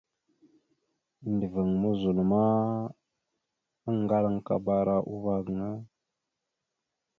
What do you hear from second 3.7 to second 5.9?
aŋgalaŋkabara uvah gaŋa.